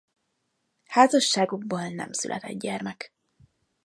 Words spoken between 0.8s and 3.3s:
Házasságukból nem született gyermek.